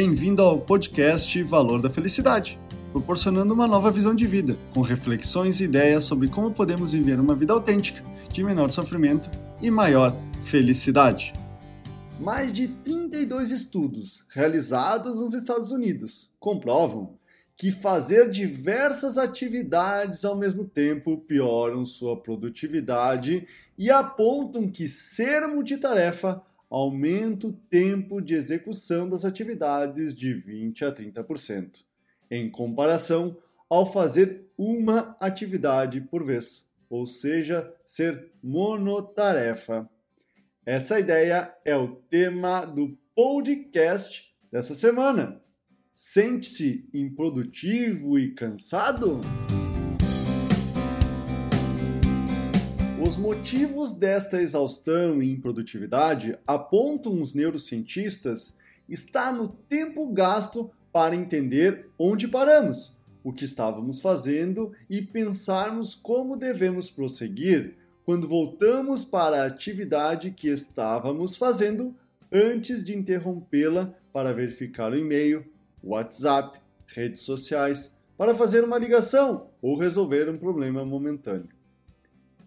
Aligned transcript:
Bem-vindo 0.00 0.42
ao 0.42 0.60
podcast 0.60 1.42
Valor 1.42 1.82
da 1.82 1.90
Felicidade, 1.90 2.56
proporcionando 2.92 3.52
uma 3.52 3.66
nova 3.66 3.90
visão 3.90 4.14
de 4.14 4.28
vida, 4.28 4.56
com 4.72 4.80
reflexões 4.80 5.60
e 5.60 5.64
ideias 5.64 6.04
sobre 6.04 6.28
como 6.28 6.54
podemos 6.54 6.92
viver 6.92 7.18
uma 7.18 7.34
vida 7.34 7.52
autêntica, 7.52 8.00
de 8.32 8.44
menor 8.44 8.70
sofrimento 8.70 9.28
e 9.60 9.72
maior 9.72 10.14
felicidade. 10.44 11.32
Mais 12.20 12.52
de 12.52 12.68
32 12.68 13.50
estudos 13.50 14.24
realizados 14.28 15.16
nos 15.16 15.34
Estados 15.34 15.72
Unidos 15.72 16.30
comprovam 16.38 17.18
que 17.56 17.72
fazer 17.72 18.30
diversas 18.30 19.18
atividades 19.18 20.24
ao 20.24 20.36
mesmo 20.36 20.64
tempo 20.64 21.18
pioram 21.26 21.84
sua 21.84 22.16
produtividade 22.16 23.48
e 23.76 23.90
apontam 23.90 24.70
que 24.70 24.86
ser 24.86 25.48
multitarefa 25.48 26.40
aumenta 26.70 27.46
o 27.46 27.52
tempo 27.52 28.20
de 28.20 28.34
execução 28.34 29.08
das 29.08 29.24
atividades 29.24 30.14
de 30.14 30.34
20 30.34 30.84
a 30.84 30.92
30%, 30.92 31.84
em 32.30 32.50
comparação 32.50 33.36
ao 33.68 33.90
fazer 33.90 34.46
uma 34.56 35.16
atividade 35.20 36.00
por 36.00 36.24
vez, 36.24 36.68
ou 36.90 37.06
seja, 37.06 37.72
ser 37.84 38.32
monotarefa. 38.42 39.88
Essa 40.64 40.98
ideia 40.98 41.54
é 41.64 41.76
o 41.76 41.88
tema 41.88 42.64
do 42.64 42.98
podcast 43.14 44.34
dessa 44.50 44.74
semana. 44.74 45.40
Sente-se 45.92 46.88
improdutivo 46.92 48.18
e 48.18 48.32
cansado? 48.32 49.20
Motivos 53.18 53.92
desta 53.92 54.40
exaustão 54.40 55.20
e 55.20 55.30
improdutividade, 55.30 56.38
apontam 56.46 57.20
os 57.20 57.34
neurocientistas, 57.34 58.56
está 58.88 59.32
no 59.32 59.48
tempo 59.48 60.10
gasto 60.12 60.70
para 60.92 61.16
entender 61.16 61.88
onde 61.98 62.28
paramos, 62.28 62.96
o 63.24 63.32
que 63.32 63.44
estávamos 63.44 64.00
fazendo 64.00 64.72
e 64.88 65.02
pensarmos 65.02 65.94
como 65.94 66.36
devemos 66.36 66.90
prosseguir 66.90 67.76
quando 68.04 68.28
voltamos 68.28 69.04
para 69.04 69.42
a 69.42 69.46
atividade 69.46 70.30
que 70.30 70.48
estávamos 70.48 71.36
fazendo 71.36 71.94
antes 72.32 72.84
de 72.84 72.96
interrompê-la 72.96 73.92
para 74.12 74.32
verificar 74.32 74.92
o 74.92 74.96
e-mail, 74.96 75.44
WhatsApp, 75.82 76.58
redes 76.86 77.22
sociais, 77.22 77.94
para 78.16 78.34
fazer 78.34 78.64
uma 78.64 78.78
ligação 78.78 79.50
ou 79.60 79.76
resolver 79.76 80.28
um 80.30 80.38
problema 80.38 80.84
momentâneo. 80.84 81.57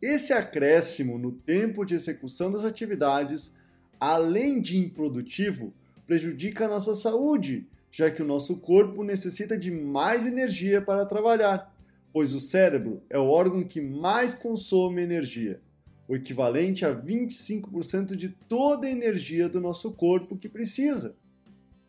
Esse 0.00 0.32
acréscimo 0.32 1.18
no 1.18 1.32
tempo 1.32 1.84
de 1.84 1.94
execução 1.94 2.50
das 2.50 2.64
atividades, 2.64 3.54
além 3.98 4.60
de 4.60 4.78
improdutivo, 4.78 5.72
prejudica 6.06 6.66
a 6.66 6.68
nossa 6.68 6.94
saúde, 6.94 7.66
já 7.90 8.10
que 8.10 8.22
o 8.22 8.26
nosso 8.26 8.56
corpo 8.58 9.02
necessita 9.02 9.56
de 9.56 9.70
mais 9.70 10.26
energia 10.26 10.82
para 10.82 11.06
trabalhar, 11.06 11.74
pois 12.12 12.34
o 12.34 12.40
cérebro 12.40 13.02
é 13.08 13.18
o 13.18 13.28
órgão 13.28 13.64
que 13.64 13.80
mais 13.80 14.34
consome 14.34 15.02
energia, 15.02 15.60
o 16.06 16.14
equivalente 16.14 16.84
a 16.84 16.94
25% 16.94 18.14
de 18.14 18.28
toda 18.28 18.86
a 18.86 18.90
energia 18.90 19.48
do 19.48 19.60
nosso 19.60 19.92
corpo 19.92 20.36
que 20.36 20.48
precisa. 20.48 21.14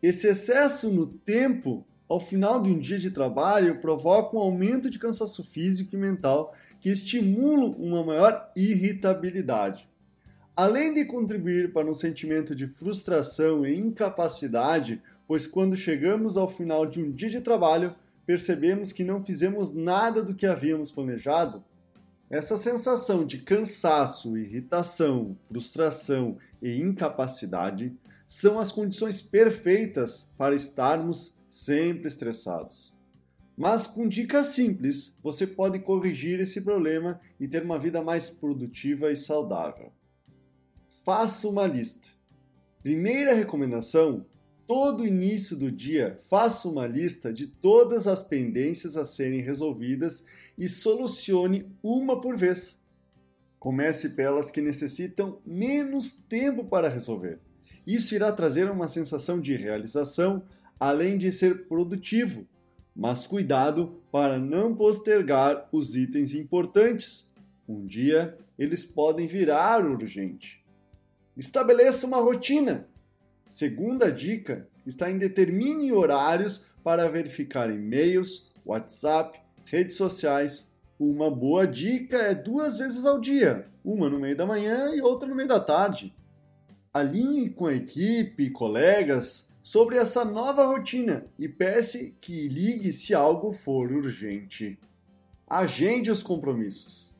Esse 0.02 0.28
excesso 0.28 0.92
no 0.92 1.06
tempo, 1.06 1.84
ao 2.08 2.18
final 2.18 2.60
de 2.62 2.70
um 2.70 2.78
dia 2.78 2.98
de 2.98 3.10
trabalho, 3.10 3.80
provoca 3.80 4.36
um 4.36 4.40
aumento 4.40 4.88
de 4.88 4.98
cansaço 4.98 5.44
físico 5.44 5.94
e 5.94 5.98
mental 5.98 6.54
que 6.80 6.90
estimulam 6.90 7.72
uma 7.72 8.04
maior 8.04 8.50
irritabilidade. 8.54 9.88
Além 10.56 10.92
de 10.92 11.04
contribuir 11.04 11.72
para 11.72 11.88
um 11.88 11.94
sentimento 11.94 12.54
de 12.54 12.66
frustração 12.66 13.64
e 13.64 13.78
incapacidade, 13.78 15.02
pois 15.26 15.46
quando 15.46 15.76
chegamos 15.76 16.36
ao 16.36 16.48
final 16.48 16.84
de 16.84 17.00
um 17.00 17.12
dia 17.12 17.30
de 17.30 17.40
trabalho, 17.40 17.94
percebemos 18.26 18.92
que 18.92 19.04
não 19.04 19.24
fizemos 19.24 19.72
nada 19.72 20.22
do 20.22 20.34
que 20.34 20.46
havíamos 20.46 20.90
planejado, 20.90 21.62
essa 22.30 22.58
sensação 22.58 23.24
de 23.24 23.38
cansaço, 23.38 24.36
irritação, 24.36 25.34
frustração 25.44 26.36
e 26.60 26.78
incapacidade 26.78 27.96
são 28.26 28.58
as 28.58 28.70
condições 28.70 29.22
perfeitas 29.22 30.28
para 30.36 30.54
estarmos 30.54 31.38
sempre 31.48 32.06
estressados. 32.06 32.94
Mas 33.58 33.88
com 33.88 34.08
dicas 34.08 34.46
simples, 34.48 35.18
você 35.20 35.44
pode 35.44 35.80
corrigir 35.80 36.38
esse 36.38 36.60
problema 36.60 37.20
e 37.40 37.48
ter 37.48 37.64
uma 37.64 37.76
vida 37.76 38.00
mais 38.00 38.30
produtiva 38.30 39.10
e 39.10 39.16
saudável. 39.16 39.90
Faça 41.04 41.48
uma 41.48 41.66
lista. 41.66 42.10
Primeira 42.84 43.34
recomendação: 43.34 44.24
todo 44.64 45.04
início 45.04 45.56
do 45.56 45.72
dia, 45.72 46.20
faça 46.30 46.68
uma 46.68 46.86
lista 46.86 47.32
de 47.32 47.48
todas 47.48 48.06
as 48.06 48.22
pendências 48.22 48.96
a 48.96 49.04
serem 49.04 49.40
resolvidas 49.40 50.22
e 50.56 50.68
solucione 50.68 51.68
uma 51.82 52.20
por 52.20 52.36
vez. 52.36 52.80
Comece 53.58 54.10
pelas 54.10 54.52
que 54.52 54.60
necessitam 54.60 55.40
menos 55.44 56.12
tempo 56.12 56.64
para 56.64 56.88
resolver. 56.88 57.40
Isso 57.84 58.14
irá 58.14 58.30
trazer 58.30 58.70
uma 58.70 58.86
sensação 58.86 59.40
de 59.40 59.56
realização, 59.56 60.44
além 60.78 61.18
de 61.18 61.32
ser 61.32 61.66
produtivo. 61.66 62.46
Mas 62.98 63.28
cuidado 63.28 64.02
para 64.10 64.40
não 64.40 64.74
postergar 64.74 65.68
os 65.70 65.94
itens 65.94 66.34
importantes. 66.34 67.32
Um 67.68 67.86
dia 67.86 68.36
eles 68.58 68.84
podem 68.84 69.28
virar 69.28 69.86
urgente. 69.86 70.64
Estabeleça 71.36 72.08
uma 72.08 72.16
rotina. 72.16 72.88
Segunda 73.46 74.10
dica 74.10 74.66
está 74.84 75.08
em 75.08 75.16
determine 75.16 75.92
horários 75.92 76.74
para 76.82 77.08
verificar 77.08 77.70
e-mails, 77.70 78.50
WhatsApp, 78.66 79.38
redes 79.64 79.96
sociais. 79.96 80.68
Uma 80.98 81.30
boa 81.30 81.68
dica 81.68 82.16
é 82.16 82.34
duas 82.34 82.78
vezes 82.78 83.06
ao 83.06 83.20
dia, 83.20 83.68
uma 83.84 84.10
no 84.10 84.18
meio 84.18 84.36
da 84.36 84.44
manhã 84.44 84.92
e 84.92 85.00
outra 85.00 85.28
no 85.28 85.36
meio 85.36 85.48
da 85.48 85.60
tarde 85.60 86.12
alinhe 86.92 87.50
com 87.50 87.66
a 87.66 87.74
equipe 87.74 88.44
e 88.44 88.50
colegas 88.50 89.47
sobre 89.68 89.98
essa 89.98 90.24
nova 90.24 90.64
rotina 90.64 91.26
e 91.38 91.46
peça 91.46 91.98
que 92.22 92.48
ligue 92.48 92.90
se 92.90 93.14
algo 93.14 93.52
for 93.52 93.92
urgente. 93.92 94.78
Agende 95.46 96.10
os 96.10 96.22
compromissos. 96.22 97.14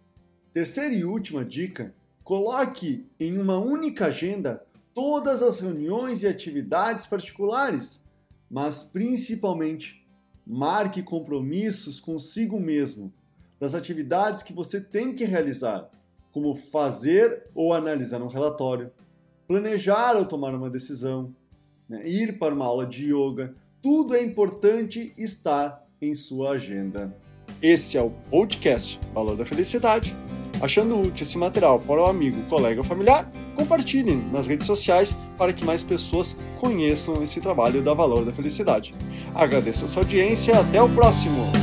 Terceira 0.55 0.95
e 0.95 1.05
última 1.05 1.45
dica: 1.45 1.95
coloque 2.25 3.07
em 3.21 3.37
uma 3.37 3.59
única 3.59 4.07
agenda 4.07 4.65
todas 4.95 5.43
as 5.43 5.61
reuniões 5.61 6.23
e 6.23 6.27
atividades 6.27 7.05
particulares, 7.05 8.03
mas 8.51 8.83
principalmente 8.83 10.03
marque 10.47 11.03
compromissos 11.03 12.01
consigo 12.01 12.59
mesmo 12.59 13.13
das 13.61 13.75
atividades 13.75 14.43
que 14.43 14.55
você 14.55 14.81
tem 14.81 15.15
que 15.15 15.27
realizar, 15.27 15.91
como 16.33 16.57
fazer 16.57 17.45
ou 17.55 17.75
analisar 17.75 18.23
um 18.23 18.27
relatório, 18.27 18.91
planejar 19.47 20.17
ou 20.17 20.25
tomar 20.25 20.55
uma 20.55 20.71
decisão, 20.71 21.37
né? 21.89 22.07
ir 22.07 22.39
para 22.39 22.55
uma 22.55 22.67
aula 22.67 22.87
de 22.87 23.13
yoga, 23.13 23.55
tudo 23.83 24.15
é 24.15 24.23
importante 24.23 25.13
estar 25.17 25.85
em 26.01 26.15
sua 26.15 26.53
agenda. 26.53 27.15
Esse 27.63 27.97
é 27.97 28.03
o 28.03 28.11
podcast 28.31 29.01
Valor 29.15 29.37
da 29.37 29.47
Felicidade. 29.47 30.15
Achando 30.61 31.01
útil 31.01 31.23
esse 31.23 31.39
material 31.39 31.79
para 31.79 32.03
o 32.03 32.07
amigo, 32.07 32.43
colega 32.49 32.81
ou 32.81 32.85
familiar, 32.85 33.31
compartilhem 33.55 34.19
nas 34.33 34.47
redes 34.47 34.67
sociais 34.67 35.15
para 35.37 35.53
que 35.53 35.65
mais 35.65 35.83
pessoas 35.83 36.37
conheçam 36.59 37.23
esse 37.23 37.41
trabalho 37.41 37.81
da 37.81 37.95
Valor 37.95 38.25
da 38.25 38.33
Felicidade. 38.33 38.95
Agradeço 39.35 39.85
a 39.85 39.89
sua 39.89 40.03
audiência 40.03 40.53
e 40.53 40.57
até 40.57 40.83
o 40.83 40.89
próximo! 40.89 41.58